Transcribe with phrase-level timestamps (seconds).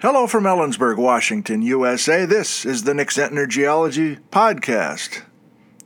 [0.00, 2.24] Hello from Ellensburg, Washington, USA.
[2.24, 5.22] This is the Nick Zentner Geology Podcast.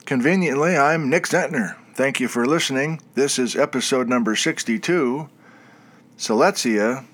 [0.04, 1.76] Conveniently, I'm Nick Zentner.
[1.94, 3.00] Thank you for listening.
[3.14, 5.30] This is episode number 62
[6.18, 7.06] Siletzia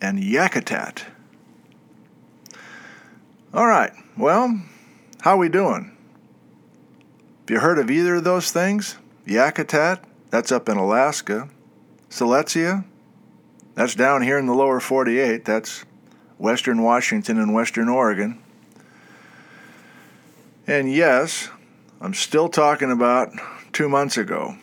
[0.00, 1.02] and Yakutat.
[3.52, 4.62] All right, well,
[5.20, 5.94] how we doing?
[7.40, 8.96] Have you heard of either of those things?
[9.26, 9.98] Yakutat,
[10.30, 11.50] that's up in Alaska.
[12.08, 12.86] Siletzia,
[13.74, 15.44] that's down here in the lower 48.
[15.44, 15.84] That's
[16.38, 18.40] western Washington and western Oregon.
[20.66, 21.50] And yes,
[22.00, 23.30] I'm still talking about
[23.72, 24.56] two months ago.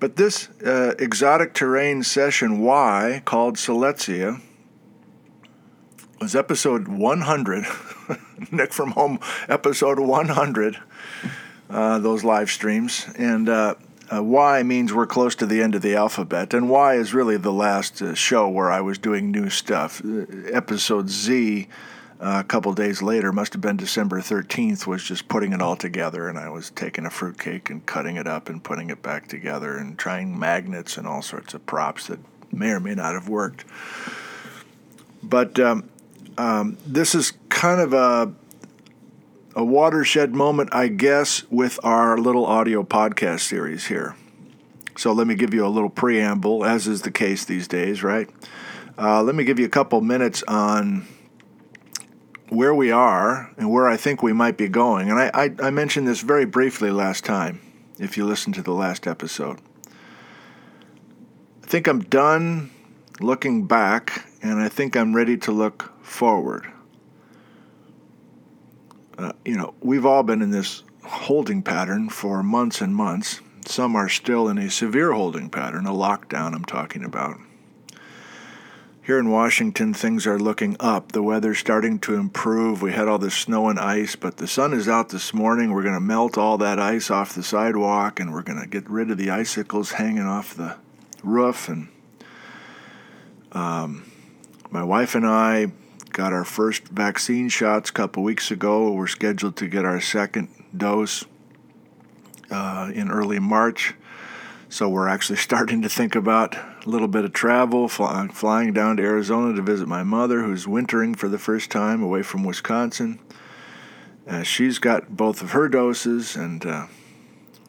[0.00, 4.40] But this uh, exotic terrain session Y called Siletzia
[6.20, 7.64] was episode 100.
[8.52, 9.18] Nick from Home,
[9.48, 10.78] episode 100,
[11.70, 13.06] uh, those live streams.
[13.16, 13.74] And uh,
[14.12, 17.36] uh, y means we're close to the end of the alphabet, and Y is really
[17.36, 20.02] the last uh, show where I was doing new stuff.
[20.04, 21.68] Uh, episode Z,
[22.20, 25.76] uh, a couple days later, must have been December 13th, was just putting it all
[25.76, 29.28] together, and I was taking a fruitcake and cutting it up and putting it back
[29.28, 32.18] together and trying magnets and all sorts of props that
[32.50, 33.64] may or may not have worked.
[35.22, 35.88] But um,
[36.38, 38.32] um, this is kind of a
[39.58, 44.14] a watershed moment, I guess, with our little audio podcast series here.
[44.96, 48.30] So let me give you a little preamble, as is the case these days, right?
[48.96, 51.08] Uh, let me give you a couple minutes on
[52.50, 55.10] where we are and where I think we might be going.
[55.10, 57.60] And I, I, I mentioned this very briefly last time,
[57.98, 59.58] if you listened to the last episode.
[61.64, 62.70] I think I'm done
[63.18, 66.72] looking back, and I think I'm ready to look forward
[69.18, 73.40] uh, you know, we've all been in this holding pattern for months and months.
[73.66, 77.38] Some are still in a severe holding pattern, a lockdown I'm talking about.
[79.02, 81.12] Here in Washington, things are looking up.
[81.12, 82.82] The weather's starting to improve.
[82.82, 85.72] We had all this snow and ice, but the sun is out this morning.
[85.72, 88.88] We're going to melt all that ice off the sidewalk and we're going to get
[88.88, 90.76] rid of the icicles hanging off the
[91.24, 91.68] roof.
[91.70, 91.88] And
[93.52, 94.10] um,
[94.70, 95.72] my wife and I
[96.18, 98.90] got our first vaccine shots a couple weeks ago.
[98.90, 101.24] We're scheduled to get our second dose
[102.50, 103.94] uh, in early March.
[104.68, 108.96] So we're actually starting to think about a little bit of travel, fly, flying down
[108.96, 113.20] to Arizona to visit my mother, who's wintering for the first time away from Wisconsin.
[114.26, 116.86] Uh, she's got both of her doses, and uh,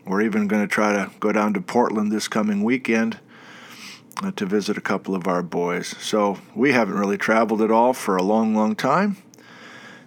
[0.08, 3.20] we're even going to try to go down to Portland this coming weekend
[4.36, 5.96] to visit a couple of our boys.
[6.00, 9.18] So we haven't really traveled at all for a long, long time,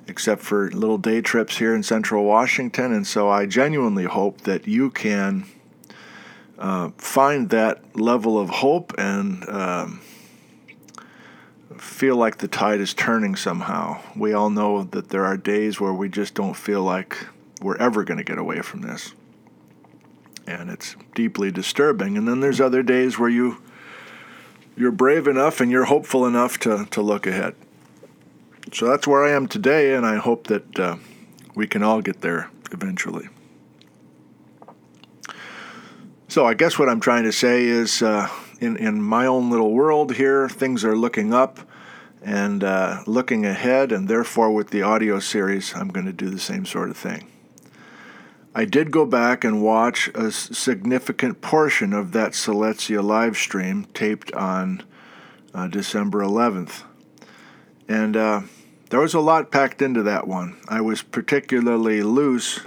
[0.06, 2.92] except for little day trips here in central Washington.
[2.92, 5.46] And so I genuinely hope that you can
[6.58, 10.00] uh, find that level of hope and um,
[11.78, 14.00] feel like the tide is turning somehow.
[14.14, 17.26] We all know that there are days where we just don't feel like
[17.62, 19.14] we're ever going to get away from this.
[20.46, 22.18] And it's deeply disturbing.
[22.18, 23.62] And then there's other days where you
[24.76, 27.54] you're brave enough and you're hopeful enough to, to look ahead.
[28.72, 30.96] So that's where I am today, and I hope that uh,
[31.54, 33.28] we can all get there eventually.
[36.28, 38.28] So I guess what I'm trying to say is, uh,
[38.60, 41.58] in in my own little world here, things are looking up
[42.22, 46.38] and uh, looking ahead, and therefore with the audio series, I'm going to do the
[46.38, 47.31] same sort of thing.
[48.54, 54.30] I did go back and watch a significant portion of that Siletzia live stream taped
[54.32, 54.82] on
[55.54, 56.82] uh, December 11th.
[57.88, 58.42] And uh,
[58.90, 60.58] there was a lot packed into that one.
[60.68, 62.60] I was particularly loose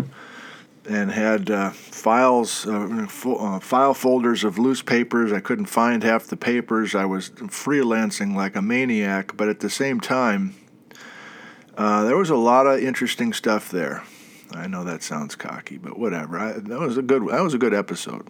[0.90, 5.32] and had uh, files, uh, fo- uh, file folders of loose papers.
[5.32, 6.96] I couldn't find half the papers.
[6.96, 10.56] I was freelancing like a maniac, but at the same time,
[11.78, 14.04] uh, there was a lot of interesting stuff there.
[14.52, 16.38] I know that sounds cocky, but whatever.
[16.40, 18.28] I, that was a good that was a good episode.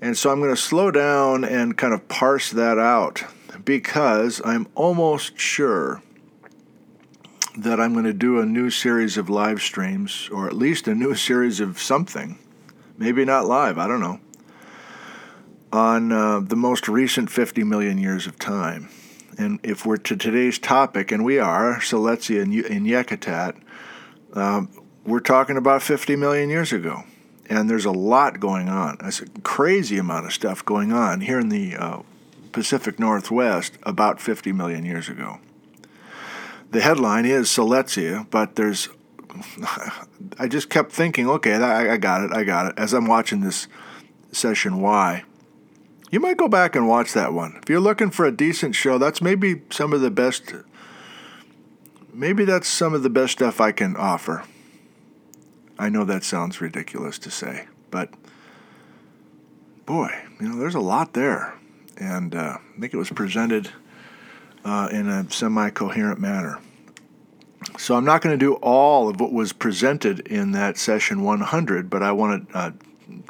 [0.00, 3.24] And so I'm going to slow down and kind of parse that out
[3.64, 6.02] because I'm almost sure
[7.56, 10.94] that I'm going to do a new series of live streams or at least a
[10.94, 12.38] new series of something.
[12.96, 14.20] Maybe not live, I don't know.
[15.72, 18.88] On uh, the most recent 50 million years of time.
[19.36, 23.60] And if we're to today's topic, and we are, Siletzia in, in Yakutat,
[24.34, 24.68] um,
[25.08, 27.04] we're talking about 50 million years ago.
[27.50, 28.98] And there's a lot going on.
[29.00, 32.02] There's a crazy amount of stuff going on here in the uh,
[32.52, 35.38] Pacific Northwest about 50 million years ago.
[36.70, 38.90] The headline is Siletzia, but there's.
[40.38, 43.40] I just kept thinking, okay, I, I got it, I got it, as I'm watching
[43.40, 43.66] this
[44.32, 45.24] session why?
[46.10, 47.58] You might go back and watch that one.
[47.62, 50.54] If you're looking for a decent show, that's maybe some of the best
[52.12, 54.44] maybe that's some of the best stuff I can offer.
[55.78, 58.12] I know that sounds ridiculous to say, but
[59.86, 60.10] boy,
[60.40, 61.54] you know, there's a lot there.
[61.96, 63.70] And uh, I think it was presented
[64.64, 66.60] uh, in a semi coherent manner.
[67.76, 71.90] So I'm not going to do all of what was presented in that session 100,
[71.90, 72.70] but I want to uh,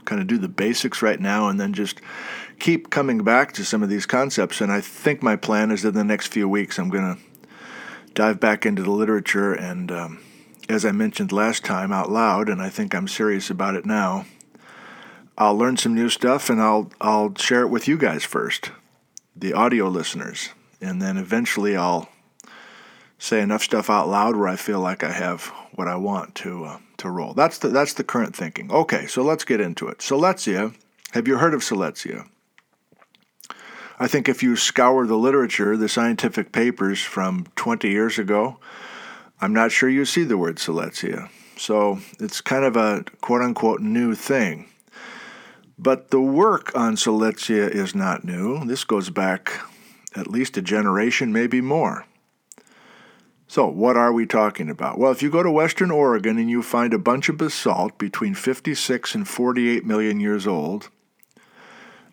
[0.05, 2.01] kind of do the basics right now and then just
[2.59, 4.61] keep coming back to some of these concepts.
[4.61, 7.23] And I think my plan is that in the next few weeks I'm going to
[8.15, 10.21] dive back into the literature and, um,
[10.69, 14.27] as I mentioned last time out loud, and I think I'm serious about it now,
[15.37, 18.73] I'll learn some new stuff and I'll I'll share it with you guys first,
[19.37, 20.51] the audio listeners,
[20.81, 22.09] and then eventually I'll
[23.19, 26.65] say enough stuff out loud where I feel like I have what I want to
[26.65, 27.35] uh, to roll.
[27.35, 28.71] That's the that's the current thinking.
[28.71, 29.99] Okay, so let's get into it.
[29.99, 30.75] Siletzia,
[31.13, 32.29] have you heard of Siletzia?
[34.01, 38.59] I think if you scour the literature, the scientific papers from 20 years ago,
[39.41, 41.29] I'm not sure you see the word Siletzia.
[41.57, 44.69] So it's kind of a quote unquote new thing.
[45.79, 48.65] But the work on Siletzia is not new.
[48.65, 49.61] This goes back
[50.17, 52.05] at least a generation, maybe more.
[53.47, 54.99] So, what are we talking about?
[54.99, 58.35] Well, if you go to Western Oregon and you find a bunch of basalt between
[58.35, 60.91] 56 and 48 million years old,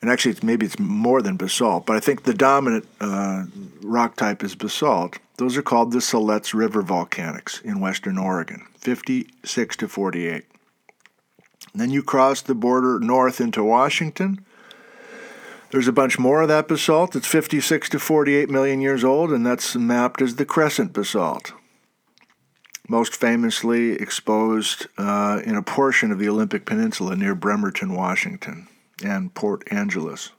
[0.01, 3.45] and actually it's, maybe it's more than basalt, but I think the dominant uh,
[3.81, 5.18] rock type is basalt.
[5.38, 10.46] Those are called the Siletz River volcanics in western Oregon, 56 to 48.
[11.74, 14.46] And then you cross the border north into Washington.
[15.72, 17.18] There's a bunch more of that basalt.
[17.18, 21.52] It's 56 to 48 million years old, and that's mapped as the crescent basalt.
[22.88, 28.68] Most famously exposed uh, in a portion of the Olympic Peninsula near Bremerton, Washington
[29.04, 30.31] and Port Angeles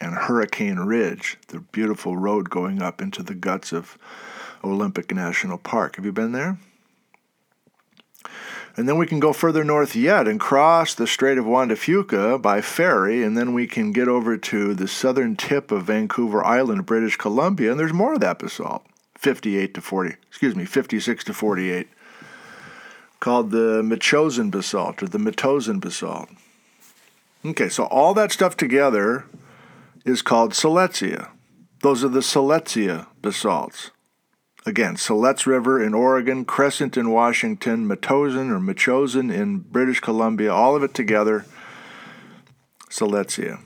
[0.00, 3.98] and Hurricane Ridge, the beautiful road going up into the guts of
[4.64, 5.96] Olympic National Park.
[5.96, 6.58] Have you been there?
[8.76, 11.76] And then we can go further north yet and cross the Strait of Juan de
[11.76, 16.44] Fuca by ferry, and then we can get over to the southern tip of Vancouver
[16.44, 18.84] Island, British Columbia, and there's more of that basalt,
[19.16, 21.88] 58 to 40, excuse me, 56 to 48,
[23.18, 26.28] called the Metchosin basalt or the Metozan basalt.
[27.46, 29.24] Okay, so all that stuff together
[30.04, 31.30] is called Siletzia.
[31.80, 33.90] Those are the Siletzia basalts.
[34.66, 40.74] Again, Siletz River in Oregon, Crescent in Washington, Metozan or Metchosin in British Columbia, all
[40.74, 41.46] of it together,
[42.90, 43.60] Siletzia.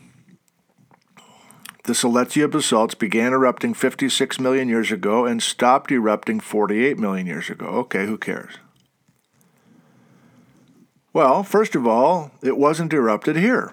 [1.85, 7.49] The Siletzia basalts began erupting 56 million years ago and stopped erupting 48 million years
[7.49, 7.65] ago.
[7.67, 8.59] Okay, who cares?
[11.15, 13.73] Well, first of all, it wasn't erupted here.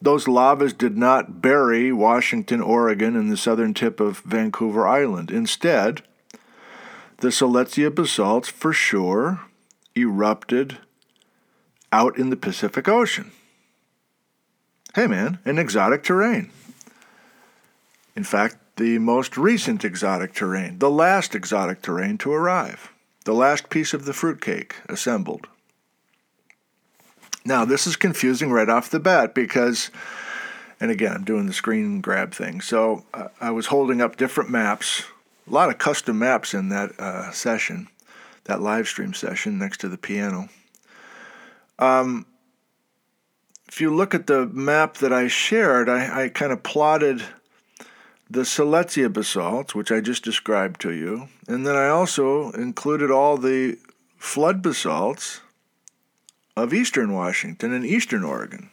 [0.00, 5.30] Those lavas did not bury Washington, Oregon, and the southern tip of Vancouver Island.
[5.30, 6.02] Instead,
[7.22, 9.42] the Siletzia basalts for sure
[9.94, 10.78] erupted
[11.92, 13.30] out in the Pacific Ocean.
[14.96, 16.50] Hey man, an exotic terrain.
[18.16, 22.92] In fact, the most recent exotic terrain, the last exotic terrain to arrive,
[23.24, 25.46] the last piece of the fruitcake assembled.
[27.44, 29.92] Now, this is confusing right off the bat because,
[30.80, 32.60] and again, I'm doing the screen grab thing.
[32.60, 33.04] So
[33.40, 35.04] I was holding up different maps,
[35.46, 37.88] a lot of custom maps in that uh, session,
[38.44, 40.48] that live stream session next to the piano.
[41.78, 42.26] Um,
[43.68, 47.22] if you look at the map that I shared, I, I kind of plotted
[48.30, 53.36] the Siletzia basalts, which I just described to you, and then I also included all
[53.36, 53.78] the
[54.16, 55.40] flood basalts
[56.56, 58.70] of eastern Washington and eastern Oregon.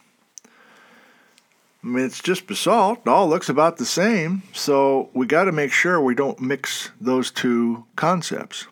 [1.84, 3.00] I mean, it's just basalt.
[3.06, 6.92] It all looks about the same, so we got to make sure we don't mix
[7.00, 8.68] those two concepts.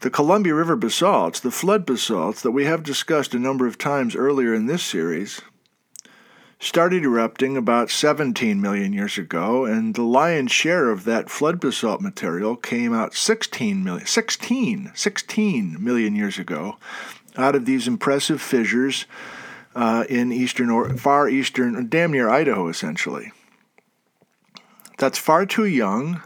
[0.00, 4.16] The Columbia River basalts, the flood basalts that we have discussed a number of times
[4.16, 5.42] earlier in this series,
[6.58, 12.00] started erupting about 17 million years ago, and the lion's share of that flood basalt
[12.00, 16.78] material came out 16 million, 16, 16 million years ago
[17.36, 19.04] out of these impressive fissures
[19.74, 23.32] uh, in eastern or far eastern, damn near Idaho, essentially.
[24.98, 26.22] That's far too young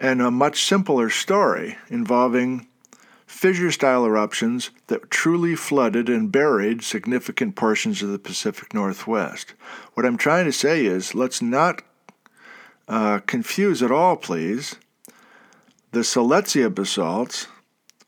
[0.00, 2.66] and a much simpler story involving
[3.26, 9.54] fissure style eruptions that truly flooded and buried significant portions of the Pacific Northwest.
[9.94, 11.82] What I'm trying to say is let's not
[12.88, 14.76] uh, confuse at all, please,
[15.92, 17.46] the Siletzia basalts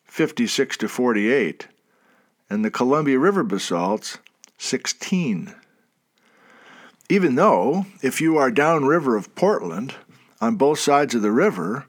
[0.05, 1.69] 56 to 48,
[2.51, 4.19] and the Columbia River basalts
[4.59, 5.55] 16.
[7.09, 9.95] Even though, if you are downriver of Portland,
[10.41, 11.87] on both sides of the river,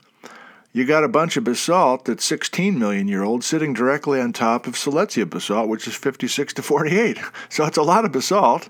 [0.73, 4.67] you got a bunch of basalt that's 16 million year old sitting directly on top
[4.67, 7.19] of Siletzia basalt, which is 56 to 48.
[7.49, 8.69] So it's a lot of basalt,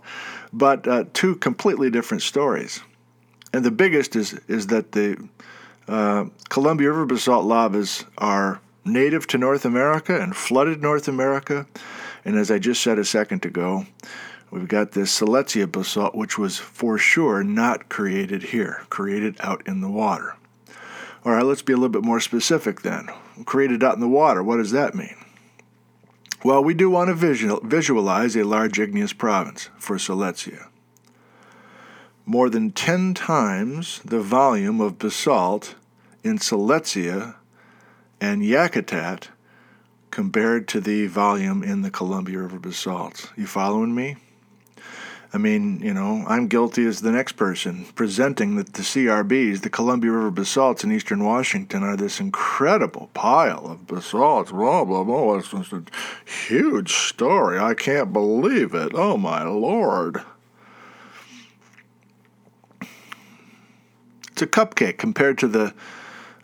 [0.52, 2.82] but uh, two completely different stories.
[3.54, 5.30] And the biggest is, is that the
[5.88, 11.68] uh, Columbia River basalt lavas are native to North America and flooded North America.
[12.26, 13.86] And as I just said a second ago,
[14.50, 19.82] we've got this Siletzia basalt, which was for sure not created here, created out in
[19.82, 20.36] the water.
[21.24, 23.08] All right, let's be a little bit more specific then.
[23.46, 25.16] Created out in the water, what does that mean?
[26.44, 30.70] Well, we do want to visual, visualize a large igneous province for Siletzia.
[32.26, 35.76] More than 10 times the volume of basalt
[36.24, 37.36] in Siletzia
[38.22, 39.30] and Yakutat
[40.12, 43.28] compared to the volume in the Columbia River basalts.
[43.36, 44.18] You following me?
[45.34, 49.70] I mean, you know, I'm guilty as the next person, presenting that the CRBs, the
[49.70, 54.52] Columbia River basalts in eastern Washington, are this incredible pile of basalts.
[54.52, 55.36] Blah, blah, blah.
[55.36, 55.84] It's just a
[56.26, 57.58] huge story.
[57.58, 58.92] I can't believe it.
[58.94, 60.22] Oh, my Lord.
[64.32, 65.74] It's a cupcake compared to the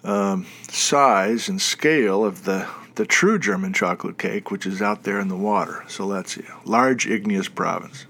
[0.03, 5.19] um, size and scale of the the true German chocolate cake, which is out there
[5.19, 5.83] in the water.
[5.87, 6.43] So see.
[6.65, 8.07] Large igneous province.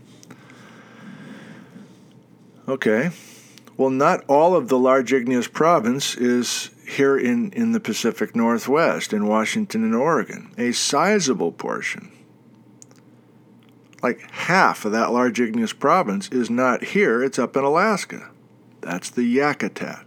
[2.68, 3.12] Okay.
[3.76, 9.14] Well, not all of the large igneous province is here in, in the Pacific Northwest,
[9.14, 10.52] in Washington and Oregon.
[10.58, 12.12] A sizable portion,
[14.02, 18.32] like half of that large igneous province, is not here, it's up in Alaska.
[18.82, 20.07] That's the Yakutat.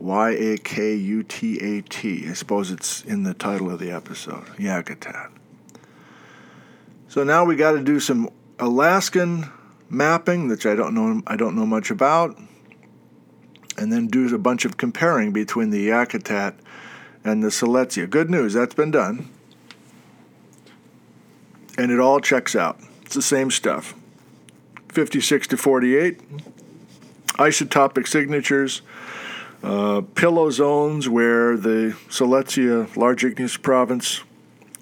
[0.00, 2.26] Y A K U T A T.
[2.26, 4.46] I suppose it's in the title of the episode.
[4.56, 5.30] Yakutat.
[7.08, 9.50] So now we got to do some Alaskan
[9.90, 12.38] mapping, which I don't know I don't know much about,
[13.76, 16.54] and then do a bunch of comparing between the Yakutat
[17.22, 18.08] and the Siletzia.
[18.08, 19.28] Good news, that's been done.
[21.76, 22.80] And it all checks out.
[23.02, 23.94] It's the same stuff.
[24.88, 26.20] 56 to 48,
[27.34, 28.82] isotopic signatures,
[29.62, 34.22] uh, pillow zones where the Siletzia large igneous province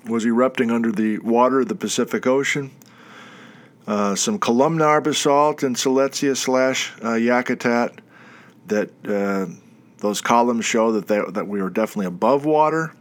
[0.06, 2.70] was erupting under the water of the Pacific Ocean.
[3.86, 7.98] Uh, some columnar basalt in Siletzia slash uh, Yakutat
[8.66, 9.46] that uh,
[9.98, 12.92] those columns show that they, that we were definitely above water.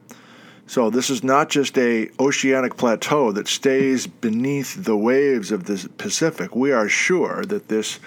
[0.65, 5.89] So this is not just a oceanic plateau that stays beneath the waves of the
[5.97, 6.55] Pacific.
[6.55, 7.99] We are sure that this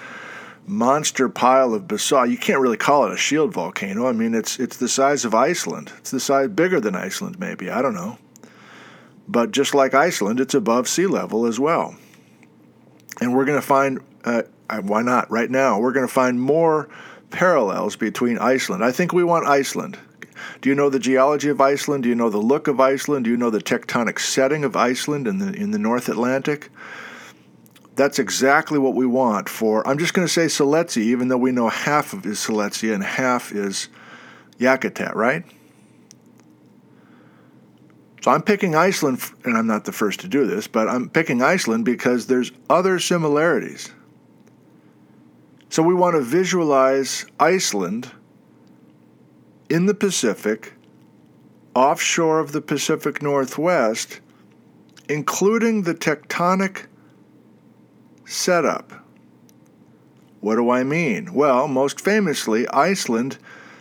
[0.66, 4.06] monster pile of basalt, you can't really call it a shield volcano.
[4.06, 5.92] I mean, it's it's the size of Iceland.
[5.98, 7.70] It's the size bigger than Iceland maybe.
[7.70, 8.18] I don't know.
[9.28, 11.96] But just like Iceland, it's above sea level as well
[13.20, 16.40] and we're going to find uh, uh, why not right now we're going to find
[16.40, 16.88] more
[17.30, 19.98] parallels between iceland i think we want iceland
[20.60, 23.30] do you know the geology of iceland do you know the look of iceland do
[23.30, 26.70] you know the tectonic setting of iceland in the in the north atlantic
[28.00, 31.52] that's exactly what we want for i'm just going to say siletzia even though we
[31.52, 33.88] know half of is siletzia and half is
[34.58, 35.44] yakutat right
[38.22, 41.40] so I'm picking Iceland, and I'm not the first to do this, but I'm picking
[41.40, 43.90] Iceland because there's other similarities.
[45.70, 48.10] So we want to visualize Iceland
[49.70, 50.74] in the Pacific,
[51.74, 54.20] offshore of the Pacific Northwest,
[55.08, 56.86] including the tectonic
[58.30, 58.92] setup.
[60.40, 61.34] What do I mean?
[61.34, 63.38] Well, most famously, Iceland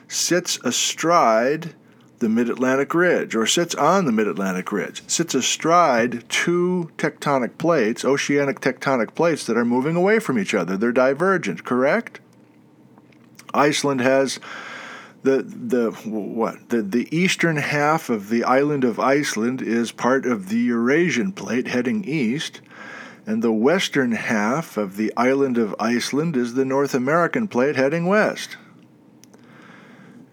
[0.08, 1.76] sits astride
[2.20, 7.58] the Mid Atlantic Ridge, or sits on the Mid Atlantic Ridge, sits astride two tectonic
[7.58, 10.76] plates, oceanic tectonic plates that are moving away from each other.
[10.76, 12.20] They're divergent, correct?
[13.54, 14.40] Iceland has
[15.24, 20.50] the the what the the eastern half of the island of Iceland is part of
[20.50, 22.62] the Eurasian plate heading east,
[23.30, 28.08] and the western half of the island of Iceland is the North American plate heading
[28.08, 28.58] west.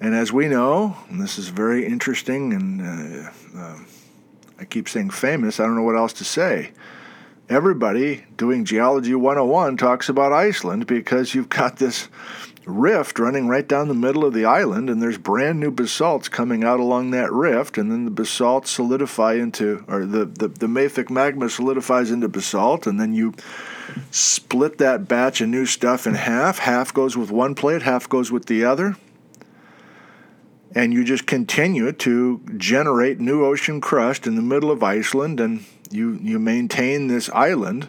[0.01, 3.79] And as we know, and this is very interesting, and uh, uh,
[4.59, 6.73] I keep saying famous, I don't know what else to say.
[7.51, 12.09] Everybody doing Geology 101 talks about Iceland because you've got this
[12.67, 16.65] rift running right down the middle of the island, and there's brand new basalts coming
[16.65, 21.09] out along that rift, and then the basalts solidify into, or the, the, the mafic
[21.09, 23.33] magma solidifies into basalt, and then you
[24.11, 26.59] split that batch of new stuff in half.
[26.59, 28.97] Half goes with one plate, half goes with the other
[30.75, 35.65] and you just continue to generate new ocean crust in the middle of Iceland, and
[35.91, 37.89] you, you maintain this island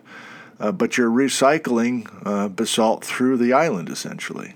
[0.59, 4.53] uh, but you're recycling uh, basalt through the island essentially.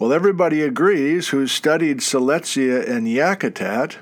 [0.00, 3.96] Well, everybody agrees who's studied Siletzia and Yakutat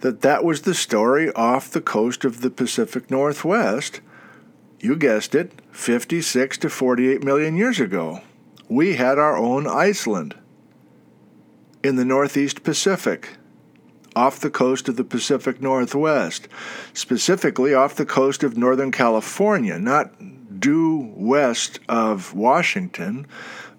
[0.00, 4.02] that that was the story off the coast of the Pacific Northwest.
[4.78, 8.20] You guessed it, 56 to 48 million years ago.
[8.68, 10.34] We had our own Iceland
[11.82, 13.38] in the Northeast Pacific,
[14.14, 16.46] off the coast of the Pacific Northwest,
[16.92, 20.12] specifically off the coast of Northern California, not
[20.60, 23.26] due west of Washington,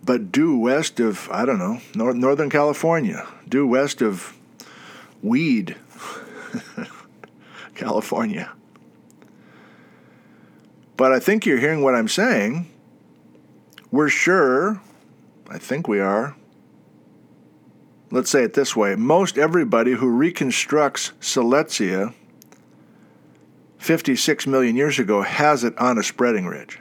[0.09, 4.35] but due west of, I don't know, Northern California, due west of
[5.21, 5.75] Weed,
[7.75, 8.51] California.
[10.97, 12.71] But I think you're hearing what I'm saying.
[13.91, 14.81] We're sure,
[15.47, 16.35] I think we are.
[18.09, 22.15] Let's say it this way most everybody who reconstructs Siletzia
[23.77, 26.79] 56 million years ago has it on a spreading ridge,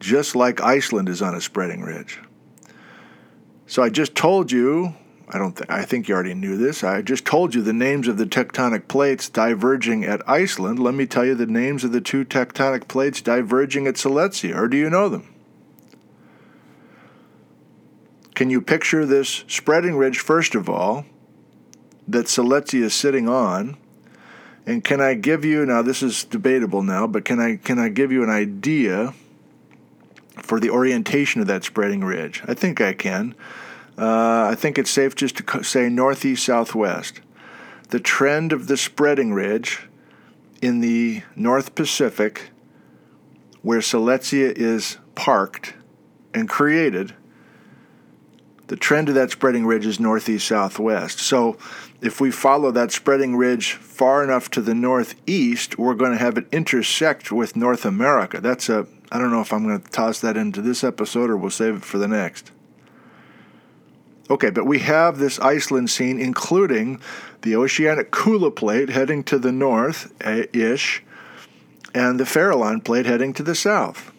[0.00, 2.18] just like Iceland is on a spreading ridge.
[3.66, 4.96] So I just told you
[5.32, 6.82] I don't th- I think you already knew this.
[6.82, 10.80] I just told you the names of the tectonic plates diverging at Iceland.
[10.80, 14.66] Let me tell you the names of the two tectonic plates diverging at Siletzia, or
[14.66, 15.32] do you know them?
[18.34, 21.04] Can you picture this spreading ridge, first of all,
[22.08, 23.76] that Siletzia is sitting on?
[24.66, 27.88] And can I give you now this is debatable now, but can I can I
[27.88, 29.14] give you an idea
[30.36, 32.42] for the orientation of that spreading ridge?
[32.46, 33.34] I think I can.
[33.98, 37.20] Uh, I think it's safe just to say northeast southwest.
[37.90, 39.86] The trend of the spreading ridge
[40.62, 42.50] in the North Pacific,
[43.62, 45.74] where Siletzia is parked
[46.32, 47.14] and created,
[48.68, 51.18] the trend of that spreading ridge is northeast southwest.
[51.18, 51.58] So
[52.00, 56.38] if we follow that spreading ridge far enough to the northeast, we're going to have
[56.38, 58.40] it intersect with North America.
[58.40, 61.36] That's a I don't know if I'm going to toss that into this episode or
[61.36, 62.52] we'll save it for the next.
[64.30, 67.00] Okay, but we have this Iceland scene, including
[67.42, 71.02] the oceanic Kula plate heading to the north ish,
[71.92, 74.12] and the Farallon plate heading to the south.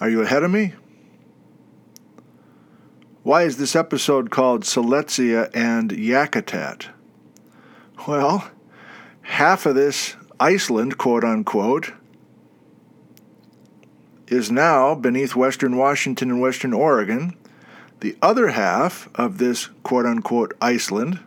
[0.00, 0.74] Are you ahead of me?
[3.24, 6.86] Why is this episode called Siletzia and Yakutat?
[8.06, 8.48] Well,
[9.26, 11.92] half of this Iceland, quote unquote,
[14.28, 17.36] is now beneath western Washington and western Oregon.
[18.00, 21.20] The other half of this quote unquote Iceland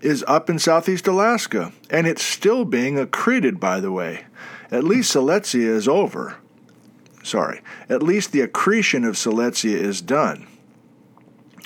[0.00, 4.24] is up in southeast Alaska, and it's still being accreted, by the way.
[4.70, 6.36] At least Siletzia is over.
[7.22, 10.48] Sorry, at least the accretion of Siletzia is done.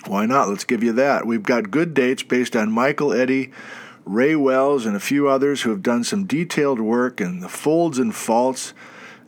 [0.04, 0.48] Why not?
[0.48, 1.26] Let's give you that.
[1.26, 3.50] We've got good dates based on Michael Eddy
[4.06, 7.98] Ray Wells, and a few others who have done some detailed work in the folds
[7.98, 8.72] and faults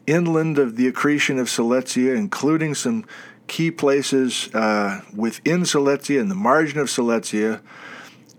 [0.07, 3.05] inland of the accretion of Siletzia, including some
[3.49, 7.61] key places uh, within Siletzia and the margin of Siletzia.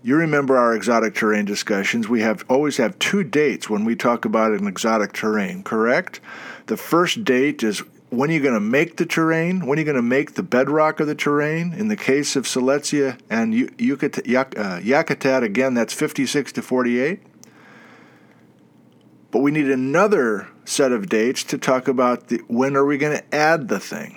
[0.02, 2.08] You remember our exotic terrain discussions.
[2.08, 6.20] We have always have two dates when we talk about an exotic terrain, correct?
[6.66, 9.66] The first date is when are you going to make the terrain?
[9.66, 11.72] When are you going to make the bedrock of the terrain?
[11.72, 17.22] In the case of Siletzia and Yakutat, uh, again, that's 56 to 48.
[19.30, 23.16] But we need another set of dates to talk about the, when are we going
[23.16, 24.16] to add the thing.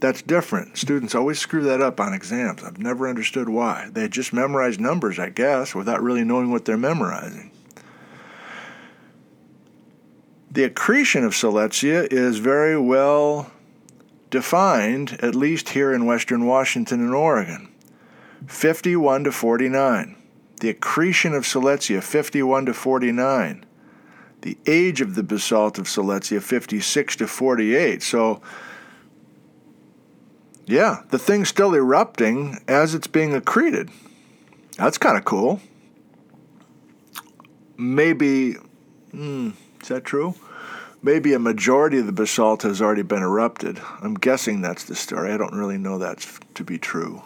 [0.00, 0.76] That's different.
[0.76, 2.62] Students always screw that up on exams.
[2.62, 3.88] I've never understood why.
[3.90, 7.50] They just memorize numbers, I guess, without really knowing what they're memorizing.
[10.54, 13.50] The accretion of Siletzia is very well
[14.30, 17.74] defined, at least here in western Washington and Oregon
[18.46, 20.14] 51 to 49.
[20.60, 23.66] The accretion of Siletzia, 51 to 49.
[24.42, 28.00] The age of the basalt of Siletzia, 56 to 48.
[28.00, 28.40] So,
[30.66, 33.90] yeah, the thing's still erupting as it's being accreted.
[34.76, 35.60] That's kind of cool.
[37.76, 38.52] Maybe,
[39.10, 39.50] hmm,
[39.84, 40.34] is that true?
[41.04, 43.78] maybe a majority of the basalt has already been erupted.
[44.00, 45.30] I'm guessing that's the story.
[45.30, 47.22] I don't really know that to be true.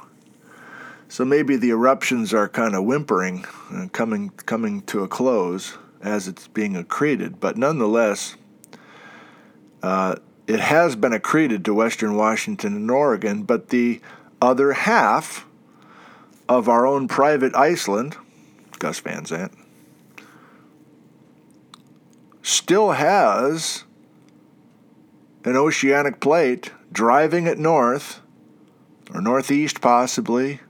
[1.08, 6.28] So maybe the eruptions are kind of whimpering and coming coming to a close as
[6.28, 8.36] it's being accreted, but nonetheless,
[9.82, 10.16] uh,
[10.46, 13.44] it has been accreted to Western Washington and Oregon.
[13.44, 14.00] But the
[14.42, 15.46] other half
[16.48, 18.16] of our own private Iceland,
[18.78, 19.52] Gus Van Zant,
[22.48, 23.84] still has
[25.44, 28.20] an oceanic plate driving it north
[29.12, 30.60] or northeast possibly,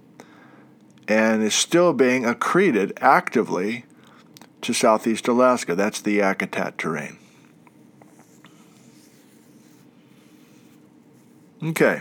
[1.07, 3.85] and is still being accreted actively
[4.61, 5.75] to southeast Alaska.
[5.75, 7.19] That's the Yakutat terrain.
[11.63, 12.01] Okay.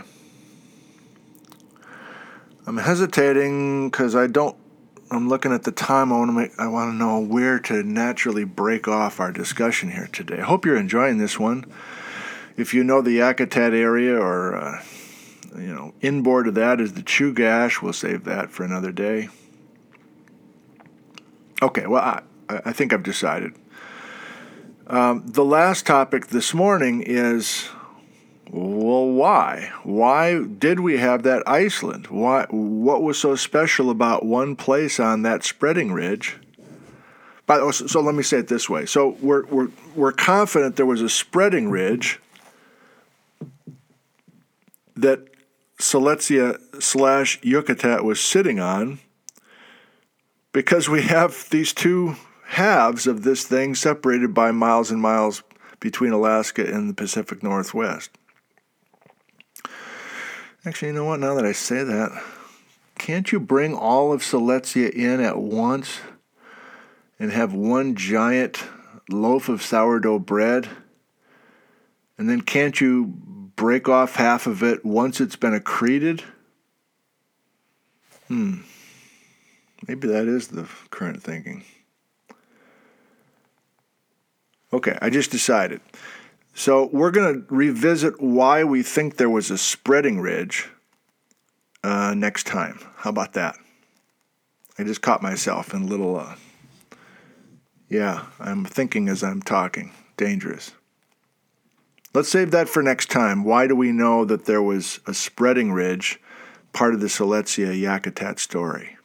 [2.66, 4.56] I'm hesitating because I don't.
[5.10, 6.12] I'm looking at the time.
[6.12, 6.52] I want to make.
[6.58, 10.40] I want to know where to naturally break off our discussion here today.
[10.40, 11.64] I hope you're enjoying this one.
[12.56, 14.82] If you know the Yakutat area, or uh,
[15.56, 17.80] you know, inboard of that is the Chugach.
[17.82, 19.28] We'll save that for another day.
[21.62, 21.86] Okay.
[21.86, 23.54] Well, I, I think I've decided.
[24.86, 27.68] Um, the last topic this morning is
[28.50, 29.72] well, why?
[29.82, 32.06] Why did we have that Iceland?
[32.06, 32.46] Why?
[32.50, 36.38] What was so special about one place on that spreading ridge?
[37.46, 38.86] But so, so let me say it this way.
[38.86, 42.20] So we're we're we're confident there was a spreading ridge
[44.96, 45.28] that
[45.78, 48.98] Siletzia slash Yakutat was sitting on
[50.52, 55.42] because we have these two halves of this thing separated by miles and miles
[55.80, 58.10] between Alaska and the Pacific Northwest.
[60.64, 61.20] Actually, you know what?
[61.20, 62.22] Now that I say that,
[62.96, 66.00] can't you bring all of Siletzia in at once
[67.18, 68.64] and have one giant
[69.08, 70.68] loaf of sourdough bread?
[72.16, 73.06] And then can't you
[73.54, 76.22] break off half of it once it's been accreted?
[78.26, 78.62] Hmm.
[79.86, 81.64] Maybe that is the current thinking.
[84.72, 85.80] Okay, I just decided.
[86.58, 90.68] So we're going to revisit why we think there was a spreading ridge
[91.84, 92.80] uh, next time.
[92.96, 93.54] How about that?
[94.76, 96.18] I just caught myself in a little.
[96.18, 96.34] Uh,
[97.88, 99.92] yeah, I'm thinking as I'm talking.
[100.16, 100.72] Dangerous.
[102.12, 103.44] Let's save that for next time.
[103.44, 106.20] Why do we know that there was a spreading ridge,
[106.72, 108.96] part of the Siletzia Yakutat story?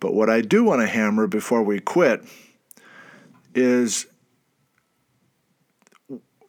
[0.00, 2.24] But what I do want to hammer before we quit
[3.54, 4.06] is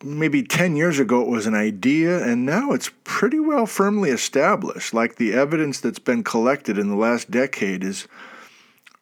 [0.03, 4.93] maybe 10 years ago it was an idea, and now it's pretty well firmly established.
[4.93, 8.07] Like the evidence that's been collected in the last decade is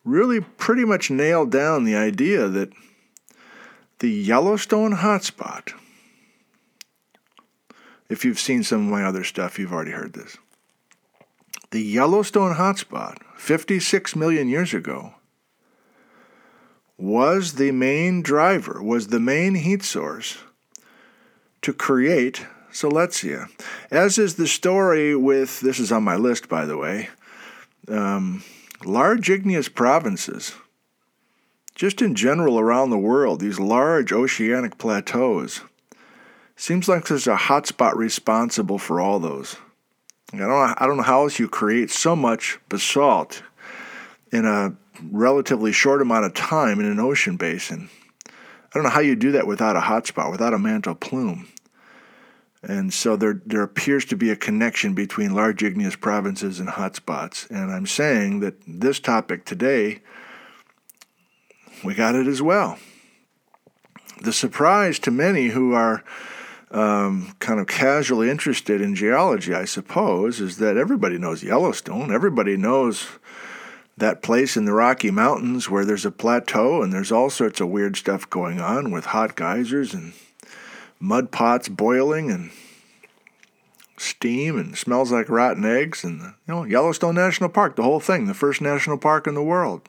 [0.04, 2.72] really pretty much nailed down the idea that
[4.00, 5.74] the Yellowstone hotspot,
[8.10, 10.38] if you've seen some of my other stuff, you've already heard this.
[11.72, 15.16] The Yellowstone hotspot, 56 million years ago,
[16.98, 20.38] was the main driver, was the main heat source
[21.66, 23.50] to create Siletzia.
[23.90, 27.10] As is the story with, this is on my list by the way,
[27.88, 28.44] um,
[28.84, 30.54] large igneous provinces.
[31.74, 35.62] Just in general around the world, these large oceanic plateaus.
[36.56, 39.58] Seems like there's a hotspot responsible for all those.
[40.34, 43.42] I don't, know, I don't know how else you create so much basalt
[44.32, 44.76] in a
[45.12, 47.90] relatively short amount of time in an ocean basin.
[48.28, 48.32] I
[48.76, 51.48] don't know how you do that without a hotspot, without a mantle plume.
[52.68, 57.48] And so there, there appears to be a connection between large igneous provinces and hotspots.
[57.52, 60.02] And I'm saying that this topic today,
[61.84, 62.80] we got it as well.
[64.22, 66.04] The surprise to many who are
[66.72, 72.12] um, kind of casually interested in geology, I suppose, is that everybody knows Yellowstone.
[72.12, 73.08] Everybody knows
[73.96, 77.70] that place in the Rocky Mountains where there's a plateau and there's all sorts of
[77.70, 80.14] weird stuff going on with hot geysers and
[81.00, 82.52] mud pots boiling and
[83.98, 88.26] steam and smells like rotten eggs and you know Yellowstone National Park, the whole thing,
[88.26, 89.82] the first national park in the world.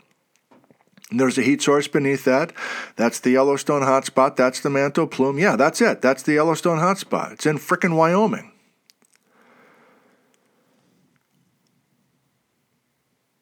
[1.11, 2.53] And there's a heat source beneath that.
[2.97, 4.35] That's the Yellowstone hotspot.
[4.35, 5.39] That's the mantle plume.
[5.39, 6.03] Yeah, that's it.
[6.03, 7.33] That's the Yellowstone hotspot.
[7.33, 8.53] It's in frickin' Wyoming.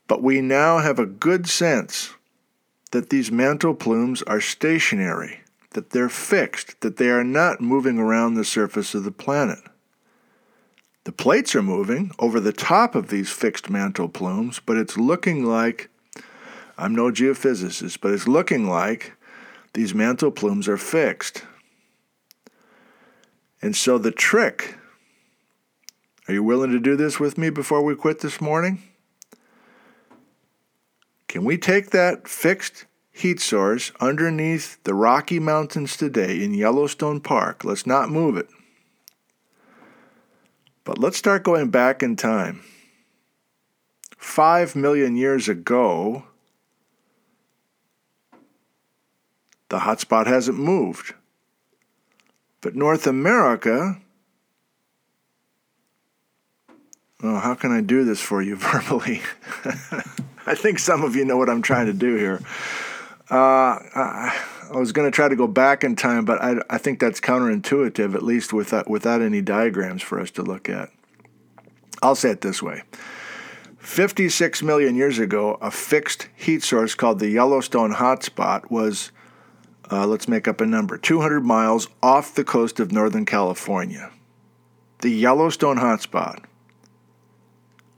[0.06, 2.12] But we now have a good sense
[2.90, 5.40] that these mantle plumes are stationary
[5.74, 9.60] that they're fixed, that they are not moving around the surface of the planet.
[11.04, 15.44] The plates are moving over the top of these fixed mantle plumes, but it's looking
[15.44, 15.90] like
[16.78, 19.12] I'm no geophysicist, but it's looking like
[19.74, 21.44] these mantle plumes are fixed.
[23.60, 24.76] And so the trick
[26.26, 28.82] are you willing to do this with me before we quit this morning?
[31.28, 37.64] Can we take that fixed heat source underneath the Rocky Mountains today in Yellowstone Park.
[37.64, 38.48] Let's not move it.
[40.82, 42.62] But let's start going back in time.
[44.18, 46.24] Five million years ago,
[49.68, 51.14] the hotspot hasn't moved.
[52.60, 54.00] But North America,
[57.22, 59.22] Oh, how can I do this for you verbally?
[60.46, 62.40] I think some of you know what I'm trying to do here.
[63.30, 64.40] Uh, I,
[64.72, 68.14] was going to try to go back in time, but I, I think that's counterintuitive,
[68.14, 70.90] at least without, without any diagrams for us to look at.
[72.02, 72.82] I'll say it this way
[73.78, 79.10] 56 million years ago, a fixed heat source called the Yellowstone hotspot was,
[79.90, 84.10] uh, let's make up a number, 200 miles off the coast of Northern California.
[85.00, 86.44] The Yellowstone hotspot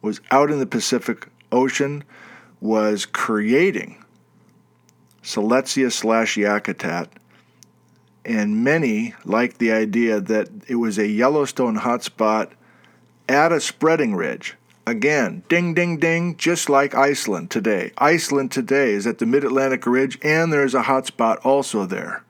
[0.02, 2.04] was out in the Pacific Ocean,
[2.60, 4.04] was creating
[5.26, 7.08] Siletzia slash Yakutat,
[8.24, 12.52] and many liked the idea that it was a Yellowstone hotspot
[13.28, 14.54] at a spreading ridge.
[14.86, 17.90] Again, ding, ding, ding, just like Iceland today.
[17.98, 22.22] Iceland today is at the Mid Atlantic Ridge, and there's a hotspot also there.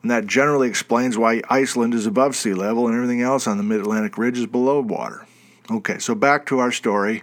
[0.00, 3.62] And that generally explains why Iceland is above sea level and everything else on the
[3.62, 5.26] Mid Atlantic Ridge is below water.
[5.70, 7.22] Okay, so back to our story.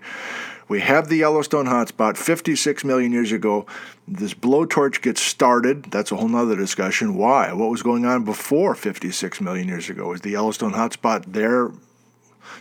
[0.74, 3.68] We have the Yellowstone hotspot 56 million years ago.
[4.08, 5.84] This blowtorch gets started.
[5.92, 7.14] That's a whole nother discussion.
[7.14, 7.54] Why?
[7.54, 10.08] What was going on before 56 million years ago?
[10.08, 11.70] Was the Yellowstone hotspot there?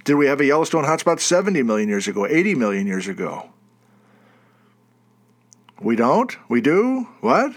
[0.04, 3.48] Did we have a Yellowstone hotspot 70 million years ago, 80 million years ago?
[5.80, 6.36] We don't?
[6.50, 7.08] We do?
[7.22, 7.56] What?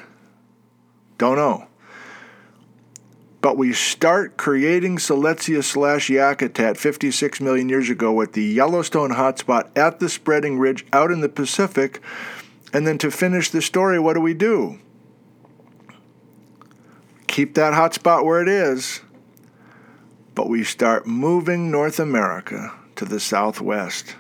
[1.17, 1.67] Don't know
[3.45, 9.69] but we start creating Siletzia slash Yakutat 56 million years ago at the Yellowstone hotspot
[9.77, 12.01] at the spreading ridge out in the Pacific.
[12.73, 14.79] And then to finish the story, what do we do?
[17.27, 19.01] Keep that hotspot where it is,
[20.33, 24.15] but we start moving North America to the southwest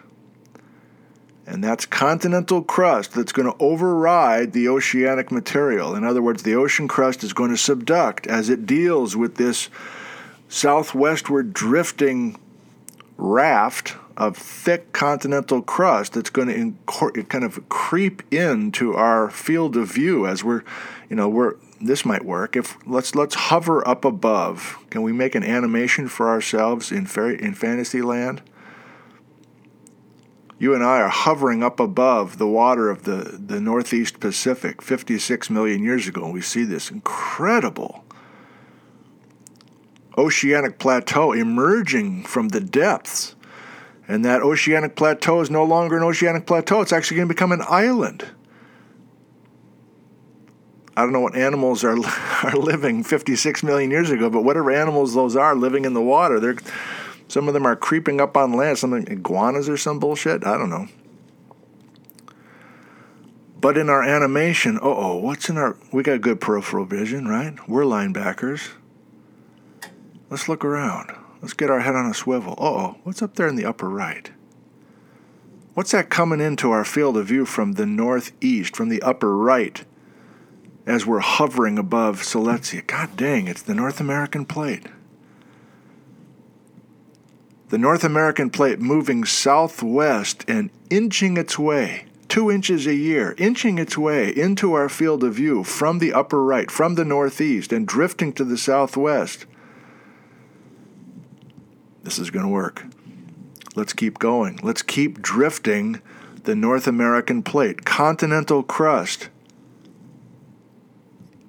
[1.47, 5.95] and that's continental crust that's going to override the oceanic material.
[5.95, 9.69] In other words, the ocean crust is going to subduct as it deals with this
[10.49, 12.37] southwestward drifting
[13.17, 19.91] raft of thick continental crust that's going to kind of creep into our field of
[19.91, 20.63] view as we're,
[21.09, 24.77] you know, we're this might work if let's let's hover up above.
[24.89, 28.41] Can we make an animation for ourselves in fairy in fantasy land?
[30.57, 35.49] You and I are hovering up above the water of the, the Northeast Pacific 56
[35.49, 38.05] million years ago, and we see this incredible
[40.17, 43.35] oceanic plateau emerging from the depths.
[44.07, 47.51] And that oceanic plateau is no longer an oceanic plateau, it's actually going to become
[47.51, 48.25] an island.
[50.95, 51.97] I don't know what animals are,
[52.43, 56.39] are living 56 million years ago, but whatever animals those are living in the water,
[56.39, 56.55] they're
[57.35, 60.47] some of them are creeping up on land, some iguanas or some bullshit.
[60.47, 60.87] I don't know.
[63.59, 65.75] But in our animation, uh oh, what's in our.
[65.91, 67.53] We got good peripheral vision, right?
[67.67, 68.69] We're linebackers.
[70.29, 71.11] Let's look around.
[71.41, 72.53] Let's get our head on a swivel.
[72.53, 74.31] Uh oh, what's up there in the upper right?
[75.73, 79.83] What's that coming into our field of view from the northeast, from the upper right,
[80.85, 82.87] as we're hovering above Siletzia?
[82.87, 84.87] God dang, it's the North American plate
[87.69, 93.79] the North American plate moving southwest and inching its way, two inches a year, inching
[93.79, 97.87] its way into our field of view from the upper right, from the northeast, and
[97.87, 99.45] drifting to the southwest.
[102.03, 102.85] This is going to work.
[103.75, 104.59] Let's keep going.
[104.61, 106.01] Let's keep drifting
[106.43, 109.29] the North American plate, continental crust.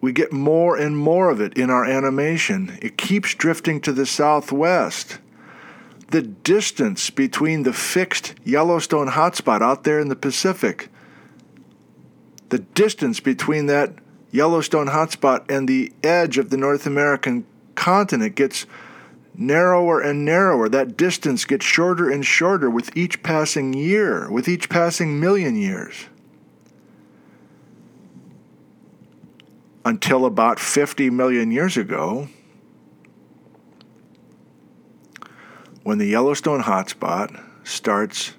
[0.00, 2.78] We get more and more of it in our animation.
[2.80, 5.18] It keeps drifting to the southwest
[6.08, 10.88] the distance between the fixed Yellowstone hotspot out there in the Pacific,
[12.48, 13.94] the distance between that
[14.30, 18.66] Yellowstone hotspot and the edge of the North American continent gets
[19.34, 20.68] narrower and narrower.
[20.68, 26.06] That distance gets shorter and shorter with each passing year, with each passing million years.
[29.84, 32.28] Until about 50 million years ago,
[35.86, 38.32] when the Yellowstone hotspot starts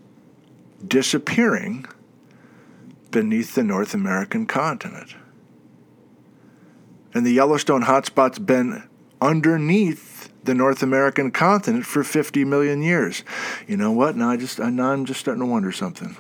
[0.86, 1.86] disappearing
[3.10, 5.15] beneath the North American continent.
[7.13, 8.83] And the Yellowstone hotspot's been
[9.21, 13.23] underneath the North American continent for 50 million years.
[13.65, 14.17] You know what?
[14.17, 16.17] Now I just now I'm just starting to wonder something.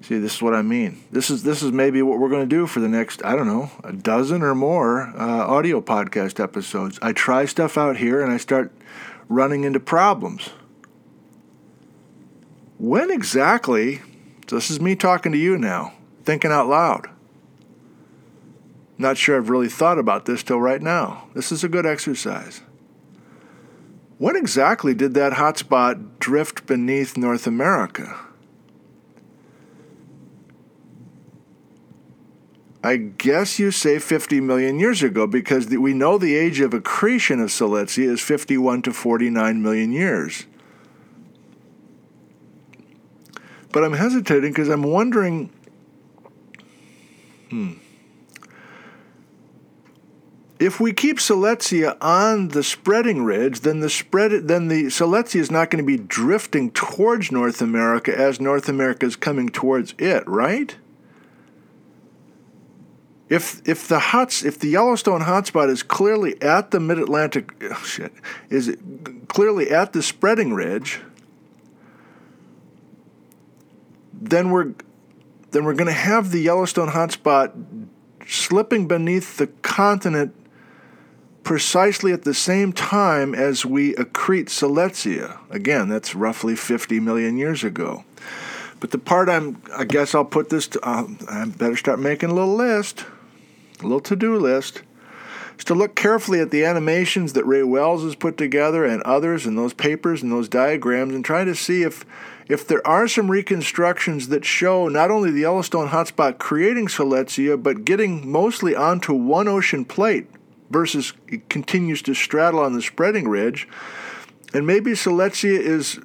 [0.00, 1.04] See, this is what I mean.
[1.12, 3.46] This is this is maybe what we're going to do for the next I don't
[3.46, 6.98] know a dozen or more uh, audio podcast episodes.
[7.02, 8.72] I try stuff out here and I start
[9.30, 10.50] running into problems.
[12.78, 14.02] When exactly,
[14.48, 17.08] this is me talking to you now, thinking out loud.
[18.98, 21.28] Not sure I've really thought about this till right now.
[21.34, 22.60] This is a good exercise.
[24.18, 28.18] When exactly did that hotspot drift beneath North America?
[32.82, 37.40] I guess you say 50 million years ago because we know the age of accretion
[37.40, 40.46] of Siletzia is 51 to 49 million years.
[43.72, 45.50] But I'm hesitating because I'm wondering.
[47.50, 47.72] Hmm.
[50.58, 55.50] If we keep Siletzia on the spreading ridge, then the spread then the Siletzia is
[55.50, 60.26] not going to be drifting towards North America as North America is coming towards it,
[60.26, 60.76] right?
[63.30, 67.82] If if the hots if the Yellowstone hotspot is clearly at the Mid Atlantic oh
[67.84, 68.12] shit
[68.50, 68.80] is it
[69.28, 71.00] clearly at the spreading ridge,
[74.12, 74.74] then we're
[75.52, 77.52] then we're going to have the Yellowstone hotspot
[78.26, 80.34] slipping beneath the continent
[81.44, 85.38] precisely at the same time as we accrete Siletzia.
[85.50, 88.04] Again, that's roughly 50 million years ago.
[88.78, 92.30] But the part I'm, I guess I'll put this to, uh, I better start making
[92.30, 93.04] a little list
[93.80, 94.82] a little to do list
[95.58, 99.46] is to look carefully at the animations that Ray Wells has put together and others
[99.46, 102.04] and those papers and those diagrams and try to see if
[102.48, 107.84] if there are some reconstructions that show not only the Yellowstone hotspot creating Siletzia, but
[107.84, 110.26] getting mostly onto one ocean plate
[110.68, 113.68] versus it continues to straddle on the spreading ridge,
[114.52, 116.00] and maybe Siletzia is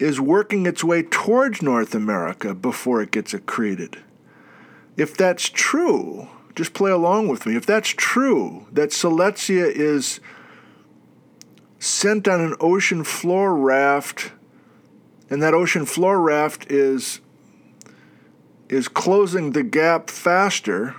[0.00, 3.98] is working its way towards North America before it gets accreted.
[4.98, 7.54] If that's true, just play along with me.
[7.54, 10.18] If that's true, that Siletzia is
[11.78, 14.32] sent on an ocean floor raft,
[15.30, 17.20] and that ocean floor raft is
[18.68, 20.96] is closing the gap faster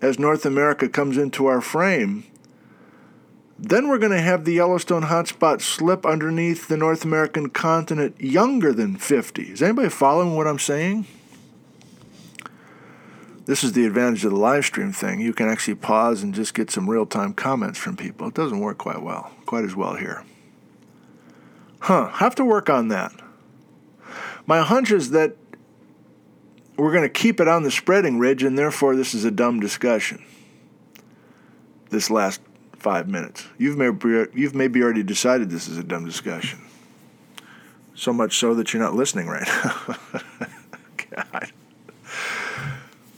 [0.00, 2.24] as North America comes into our frame,
[3.58, 8.72] then we're going to have the Yellowstone hotspot slip underneath the North American continent younger
[8.72, 9.42] than 50.
[9.42, 11.04] Is anybody following what I'm saying?
[13.48, 15.20] This is the advantage of the live stream thing.
[15.20, 18.28] You can actually pause and just get some real time comments from people.
[18.28, 20.22] It doesn't work quite well, quite as well here.
[21.80, 23.10] Huh, have to work on that.
[24.44, 25.34] My hunch is that
[26.76, 29.60] we're going to keep it on the spreading ridge, and therefore this is a dumb
[29.60, 30.22] discussion.
[31.88, 32.42] This last
[32.76, 33.46] five minutes.
[33.56, 36.58] You've maybe, you've maybe already decided this is a dumb discussion.
[37.94, 39.96] So much so that you're not listening right now.
[41.16, 41.52] God.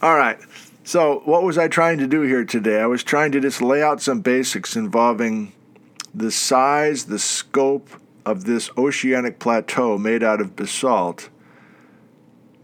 [0.01, 0.39] All right.
[0.83, 2.81] So, what was I trying to do here today?
[2.81, 5.53] I was trying to just lay out some basics involving
[6.11, 7.87] the size, the scope
[8.25, 11.29] of this oceanic plateau made out of basalt,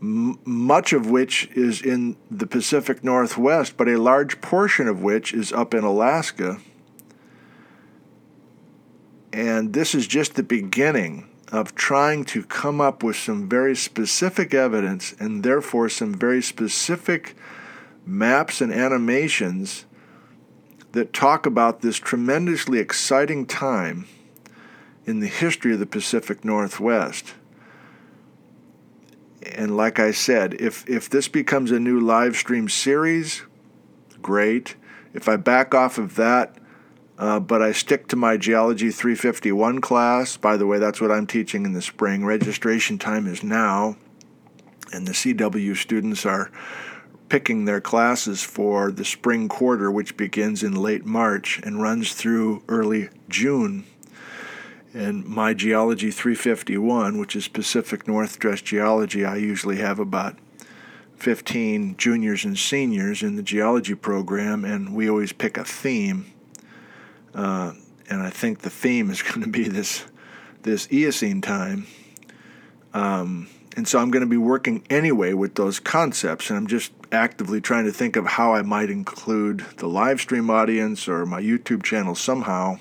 [0.02, 5.32] m- much of which is in the Pacific Northwest, but a large portion of which
[5.32, 6.58] is up in Alaska.
[9.32, 14.54] And this is just the beginning of trying to come up with some very specific
[14.54, 17.36] evidence and therefore some very specific
[18.06, 19.86] maps and animations
[20.92, 24.08] that talk about this tremendously exciting time
[25.06, 27.34] in the history of the Pacific Northwest.
[29.42, 33.44] And like I said, if, if this becomes a new live stream series,
[34.22, 34.76] great.
[35.14, 36.58] If I back off of that,
[37.17, 40.38] uh, but I stick to my Geology 351 class.
[40.38, 42.23] By the way, that's what I'm teaching in the spring.
[42.23, 43.97] Registration time is now,
[44.93, 46.51] and the CW students are
[47.27, 52.63] picking their classes for the spring quarter, which begins in late March and runs through
[52.67, 53.86] early June.
[54.93, 60.38] And my Geology 351, which is Pacific Northwest Geology, I usually have about
[61.17, 66.32] 15 juniors and seniors in the geology program, and we always pick a theme
[67.38, 67.73] uh,
[68.10, 70.06] and I think the theme is going to be this
[70.63, 71.88] this Eocene time.
[72.93, 73.47] Um,
[73.78, 77.62] and so I'm going to be working anyway with those concepts, and I'm just actively
[77.62, 81.84] trying to think of how I might include the live stream audience or my YouTube
[81.84, 82.80] channel somehow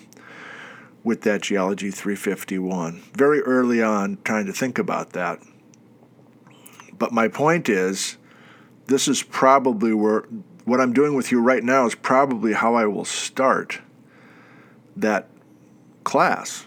[1.04, 3.02] with that Geology 351.
[3.12, 5.38] Very early on, trying to think about that.
[6.98, 8.16] But my point is,
[8.86, 10.22] this is probably where
[10.64, 13.80] what I'm doing with you right now is probably how I will start
[14.96, 15.28] that
[16.04, 16.66] class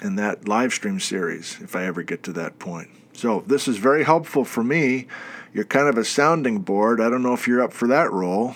[0.00, 2.90] and that live stream series if I ever get to that point.
[3.12, 5.06] So, this is very helpful for me.
[5.54, 7.00] You're kind of a sounding board.
[7.00, 8.54] I don't know if you're up for that role.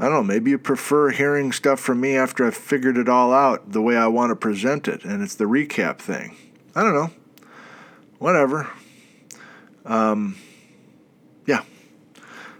[0.00, 3.32] I don't know, maybe you prefer hearing stuff from me after I've figured it all
[3.32, 6.36] out the way I want to present it, and it's the recap thing.
[6.74, 7.10] I don't know.
[8.18, 8.70] Whatever.
[9.84, 10.36] Um,
[11.46, 11.62] yeah,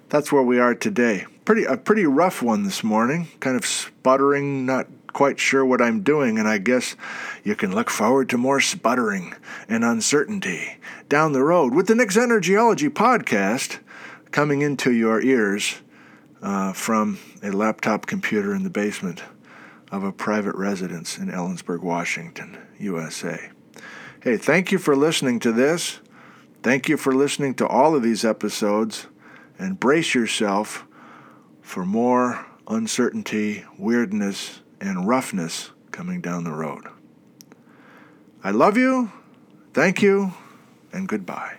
[0.08, 1.26] that's where we are today.
[1.44, 3.28] Pretty a pretty rough one this morning.
[3.38, 4.88] Kind of sputtering, not
[5.18, 6.94] quite sure what I'm doing, and I guess
[7.42, 9.34] you can look forward to more sputtering
[9.68, 10.76] and uncertainty
[11.08, 13.80] down the road with the next Energyology podcast
[14.30, 15.78] coming into your ears
[16.40, 19.24] uh, from a laptop computer in the basement
[19.90, 23.50] of a private residence in Ellensburg, Washington, USA.
[24.22, 25.98] Hey, thank you for listening to this.
[26.62, 29.08] Thank you for listening to all of these episodes,
[29.58, 30.86] and brace yourself
[31.60, 36.84] for more uncertainty, weirdness, and roughness coming down the road.
[38.42, 39.10] I love you,
[39.74, 40.32] thank you,
[40.92, 41.56] and goodbye.